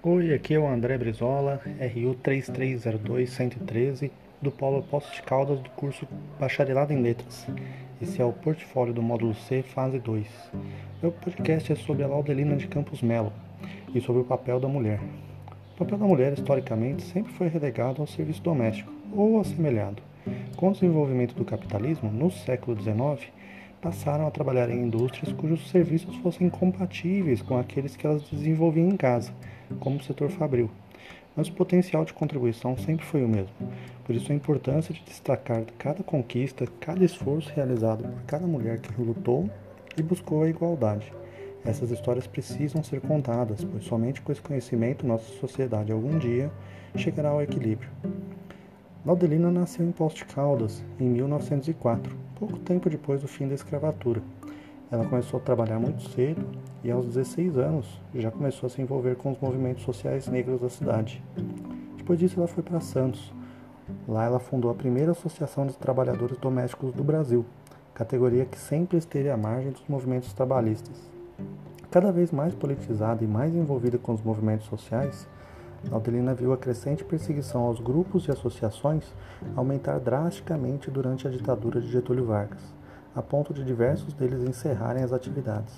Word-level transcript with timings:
Oi, 0.00 0.32
aqui 0.32 0.54
é 0.54 0.58
o 0.60 0.68
André 0.68 0.96
Brizola, 0.96 1.60
RU 1.64 2.14
3302-113, 2.22 4.12
do 4.40 4.48
Polo 4.48 4.80
Poços 4.80 5.16
de 5.16 5.22
Caldas 5.22 5.58
do 5.58 5.68
curso 5.70 6.06
Bacharelado 6.38 6.92
em 6.92 7.02
Letras. 7.02 7.48
Esse 8.00 8.22
é 8.22 8.24
o 8.24 8.32
portfólio 8.32 8.94
do 8.94 9.02
módulo 9.02 9.34
C, 9.34 9.60
fase 9.60 9.98
2. 9.98 10.24
Meu 11.02 11.10
podcast 11.10 11.72
é 11.72 11.74
sobre 11.74 12.04
a 12.04 12.06
Laudelina 12.06 12.54
de 12.54 12.68
Campos 12.68 13.02
Melo 13.02 13.32
e 13.92 14.00
sobre 14.00 14.22
o 14.22 14.24
papel 14.24 14.60
da 14.60 14.68
mulher. 14.68 15.00
O 15.74 15.78
papel 15.78 15.98
da 15.98 16.06
mulher, 16.06 16.32
historicamente, 16.32 17.02
sempre 17.02 17.32
foi 17.32 17.48
relegado 17.48 18.00
ao 18.00 18.06
serviço 18.06 18.40
doméstico 18.40 18.92
ou 19.12 19.40
assemelhado. 19.40 20.00
Com 20.54 20.68
o 20.68 20.72
desenvolvimento 20.72 21.34
do 21.34 21.44
capitalismo, 21.44 22.08
no 22.08 22.30
século 22.30 22.80
XIX, 22.80 23.32
passaram 23.80 24.26
a 24.26 24.30
trabalhar 24.30 24.70
em 24.70 24.82
indústrias 24.82 25.32
cujos 25.32 25.70
serviços 25.70 26.16
fossem 26.16 26.48
compatíveis 26.48 27.42
com 27.42 27.58
aqueles 27.58 27.96
que 27.96 28.06
elas 28.06 28.22
desenvolviam 28.22 28.88
em 28.88 28.96
casa 28.96 29.32
como 29.80 29.96
o 29.96 30.02
setor 30.02 30.30
fabril, 30.30 30.70
mas 31.36 31.48
o 31.48 31.52
potencial 31.52 32.04
de 32.04 32.12
contribuição 32.12 32.76
sempre 32.76 33.04
foi 33.04 33.24
o 33.24 33.28
mesmo. 33.28 33.54
Por 34.04 34.14
isso 34.14 34.32
a 34.32 34.34
importância 34.34 34.94
de 34.94 35.02
destacar 35.04 35.62
cada 35.78 36.02
conquista, 36.02 36.66
cada 36.80 37.04
esforço 37.04 37.52
realizado 37.54 38.02
por 38.04 38.22
cada 38.22 38.46
mulher 38.46 38.80
que 38.80 39.00
lutou 39.00 39.48
e 39.96 40.02
buscou 40.02 40.42
a 40.42 40.48
igualdade. 40.48 41.12
Essas 41.64 41.90
histórias 41.90 42.26
precisam 42.26 42.82
ser 42.82 43.00
contadas, 43.00 43.64
pois 43.64 43.84
somente 43.84 44.20
com 44.22 44.32
esse 44.32 44.40
conhecimento 44.40 45.06
nossa 45.06 45.30
sociedade 45.34 45.92
algum 45.92 46.18
dia 46.18 46.50
chegará 46.96 47.30
ao 47.30 47.42
equilíbrio. 47.42 47.90
Laudelina 49.08 49.50
nasceu 49.50 49.86
em 49.86 49.90
Poste 49.90 50.26
Caldas 50.26 50.84
em 51.00 51.08
1904, 51.08 52.14
pouco 52.38 52.58
tempo 52.58 52.90
depois 52.90 53.22
do 53.22 53.26
fim 53.26 53.48
da 53.48 53.54
escravatura. 53.54 54.20
Ela 54.90 55.06
começou 55.06 55.40
a 55.40 55.42
trabalhar 55.42 55.78
muito 55.78 56.02
cedo 56.10 56.44
e, 56.84 56.90
aos 56.90 57.06
16 57.06 57.56
anos, 57.56 57.86
já 58.14 58.30
começou 58.30 58.66
a 58.66 58.70
se 58.70 58.82
envolver 58.82 59.16
com 59.16 59.32
os 59.32 59.38
movimentos 59.40 59.82
sociais 59.82 60.28
negros 60.28 60.60
da 60.60 60.68
cidade. 60.68 61.22
Depois 61.96 62.18
disso, 62.18 62.38
ela 62.38 62.46
foi 62.46 62.62
para 62.62 62.80
Santos. 62.80 63.32
Lá, 64.06 64.26
ela 64.26 64.38
fundou 64.38 64.70
a 64.70 64.74
primeira 64.74 65.12
Associação 65.12 65.66
de 65.66 65.78
Trabalhadores 65.78 66.36
Domésticos 66.36 66.92
do 66.92 67.02
Brasil, 67.02 67.46
categoria 67.94 68.44
que 68.44 68.58
sempre 68.58 68.98
esteve 68.98 69.30
à 69.30 69.38
margem 69.38 69.72
dos 69.72 69.88
movimentos 69.88 70.34
trabalhistas. 70.34 71.10
Cada 71.90 72.12
vez 72.12 72.30
mais 72.30 72.54
politizada 72.54 73.24
e 73.24 73.26
mais 73.26 73.54
envolvida 73.54 73.96
com 73.96 74.12
os 74.12 74.20
movimentos 74.20 74.66
sociais, 74.66 75.26
Laudelina 75.90 76.34
viu 76.34 76.52
a 76.52 76.56
crescente 76.56 77.04
perseguição 77.04 77.62
aos 77.62 77.80
grupos 77.80 78.26
e 78.26 78.30
associações 78.30 79.04
aumentar 79.54 79.98
drasticamente 79.98 80.90
durante 80.90 81.26
a 81.26 81.30
ditadura 81.30 81.80
de 81.80 81.88
Getúlio 81.88 82.24
Vargas 82.24 82.78
a 83.18 83.22
ponto 83.22 83.52
de 83.52 83.64
diversos 83.64 84.14
deles 84.14 84.48
encerrarem 84.48 85.02
as 85.02 85.12
atividades. 85.12 85.74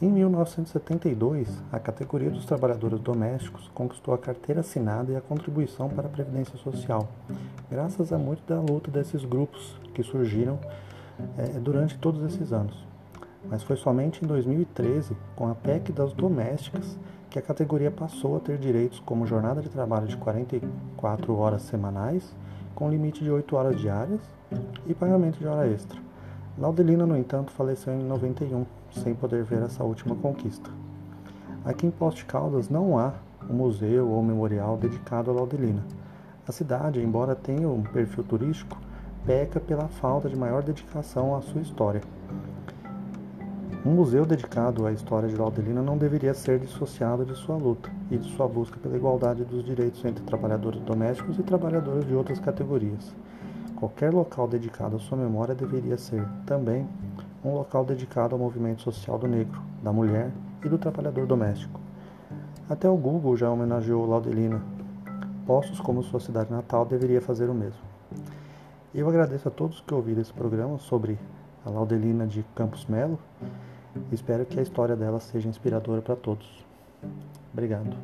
Em 0.00 0.10
1972, 0.10 1.48
a 1.70 1.78
categoria 1.78 2.30
dos 2.30 2.46
trabalhadores 2.46 2.98
domésticos 3.00 3.70
conquistou 3.74 4.14
a 4.14 4.18
carteira 4.18 4.60
assinada 4.60 5.12
e 5.12 5.16
a 5.16 5.20
contribuição 5.20 5.90
para 5.90 6.06
a 6.06 6.10
Previdência 6.10 6.56
Social, 6.58 7.06
graças 7.70 8.12
a 8.12 8.18
muito 8.18 8.42
da 8.46 8.58
luta 8.60 8.90
desses 8.90 9.24
grupos 9.24 9.78
que 9.94 10.02
surgiram 10.02 10.58
é, 11.36 11.58
durante 11.60 11.98
todos 11.98 12.22
esses 12.24 12.50
anos. 12.50 12.76
Mas 13.44 13.62
foi 13.62 13.76
somente 13.76 14.24
em 14.24 14.26
2013, 14.26 15.14
com 15.36 15.48
a 15.48 15.54
PEC 15.54 15.92
das 15.92 16.12
domésticas, 16.14 16.96
que 17.32 17.38
a 17.38 17.42
categoria 17.42 17.90
passou 17.90 18.36
a 18.36 18.40
ter 18.40 18.58
direitos 18.58 19.00
como 19.00 19.26
jornada 19.26 19.62
de 19.62 19.70
trabalho 19.70 20.06
de 20.06 20.18
44 20.18 21.34
horas 21.34 21.62
semanais, 21.62 22.30
com 22.74 22.90
limite 22.90 23.24
de 23.24 23.30
8 23.30 23.56
horas 23.56 23.80
diárias, 23.80 24.20
e 24.86 24.92
pagamento 24.92 25.38
de 25.38 25.46
hora 25.46 25.66
extra. 25.66 25.98
Laudelina, 26.58 27.06
no 27.06 27.16
entanto, 27.16 27.50
faleceu 27.50 27.94
em 27.94 28.04
91, 28.04 28.66
sem 28.90 29.14
poder 29.14 29.44
ver 29.44 29.62
essa 29.62 29.82
última 29.82 30.14
conquista. 30.14 30.70
Aqui 31.64 31.86
em 31.86 31.90
Poste 31.90 32.26
Caldas 32.26 32.68
não 32.68 32.98
há 32.98 33.14
um 33.48 33.54
museu 33.54 34.10
ou 34.10 34.22
memorial 34.22 34.76
dedicado 34.76 35.30
a 35.30 35.34
Laudelina. 35.34 35.82
A 36.46 36.52
cidade, 36.52 37.00
embora 37.00 37.34
tenha 37.34 37.66
um 37.66 37.82
perfil 37.82 38.24
turístico, 38.24 38.76
peca 39.24 39.58
pela 39.58 39.88
falta 39.88 40.28
de 40.28 40.36
maior 40.36 40.62
dedicação 40.62 41.34
à 41.34 41.40
sua 41.40 41.62
história. 41.62 42.02
Um 43.84 43.90
museu 43.90 44.24
dedicado 44.24 44.86
à 44.86 44.92
história 44.92 45.28
de 45.28 45.34
Laudelina 45.34 45.82
não 45.82 45.98
deveria 45.98 46.32
ser 46.34 46.60
dissociado 46.60 47.24
de 47.24 47.34
sua 47.34 47.56
luta 47.56 47.90
e 48.12 48.16
de 48.16 48.30
sua 48.30 48.46
busca 48.46 48.78
pela 48.78 48.96
igualdade 48.96 49.44
dos 49.44 49.64
direitos 49.64 50.04
entre 50.04 50.22
trabalhadores 50.22 50.80
domésticos 50.82 51.36
e 51.38 51.42
trabalhadores 51.42 52.06
de 52.06 52.14
outras 52.14 52.38
categorias. 52.38 53.12
Qualquer 53.74 54.14
local 54.14 54.46
dedicado 54.46 54.94
à 54.94 54.98
sua 55.00 55.18
memória 55.18 55.52
deveria 55.52 55.96
ser, 55.96 56.24
também, 56.46 56.86
um 57.44 57.54
local 57.54 57.84
dedicado 57.84 58.36
ao 58.36 58.38
movimento 58.38 58.82
social 58.82 59.18
do 59.18 59.26
negro, 59.26 59.60
da 59.82 59.92
mulher 59.92 60.30
e 60.64 60.68
do 60.68 60.78
trabalhador 60.78 61.26
doméstico. 61.26 61.80
Até 62.70 62.88
o 62.88 62.96
Google 62.96 63.36
já 63.36 63.50
homenageou 63.50 64.06
Laudelina. 64.06 64.62
Postos 65.44 65.80
como 65.80 66.04
sua 66.04 66.20
cidade 66.20 66.52
natal 66.52 66.84
deveria 66.84 67.20
fazer 67.20 67.50
o 67.50 67.54
mesmo. 67.54 67.82
Eu 68.94 69.08
agradeço 69.08 69.48
a 69.48 69.50
todos 69.50 69.80
que 69.80 69.92
ouviram 69.92 70.22
esse 70.22 70.32
programa 70.32 70.78
sobre 70.78 71.18
a 71.66 71.70
Laudelina 71.70 72.26
de 72.26 72.44
Campos 72.54 72.86
Melo. 72.86 73.18
Espero 74.10 74.46
que 74.46 74.58
a 74.58 74.62
história 74.62 74.96
dela 74.96 75.20
seja 75.20 75.48
inspiradora 75.48 76.02
para 76.02 76.16
todos. 76.16 76.64
Obrigado. 77.52 77.96